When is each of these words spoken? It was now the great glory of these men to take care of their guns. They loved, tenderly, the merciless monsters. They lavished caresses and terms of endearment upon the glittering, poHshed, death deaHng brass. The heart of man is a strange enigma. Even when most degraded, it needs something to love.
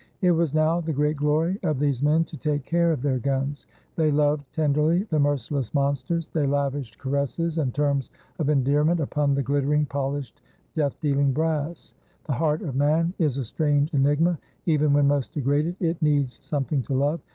It 0.21 0.31
was 0.31 0.51
now 0.55 0.81
the 0.81 0.91
great 0.91 1.15
glory 1.15 1.59
of 1.61 1.77
these 1.77 2.01
men 2.01 2.23
to 2.23 2.35
take 2.35 2.65
care 2.65 2.91
of 2.91 3.03
their 3.03 3.19
guns. 3.19 3.67
They 3.95 4.09
loved, 4.09 4.51
tenderly, 4.51 5.03
the 5.11 5.19
merciless 5.19 5.75
monsters. 5.75 6.25
They 6.25 6.47
lavished 6.47 6.97
caresses 6.97 7.59
and 7.59 7.71
terms 7.71 8.09
of 8.39 8.49
endearment 8.49 8.99
upon 8.99 9.35
the 9.35 9.43
glittering, 9.43 9.85
poHshed, 9.85 10.41
death 10.75 10.99
deaHng 11.01 11.35
brass. 11.35 11.93
The 12.25 12.33
heart 12.33 12.63
of 12.63 12.75
man 12.75 13.13
is 13.19 13.37
a 13.37 13.43
strange 13.45 13.93
enigma. 13.93 14.39
Even 14.65 14.91
when 14.91 15.07
most 15.07 15.33
degraded, 15.33 15.75
it 15.79 16.01
needs 16.01 16.39
something 16.41 16.81
to 16.81 16.95
love. 16.95 17.21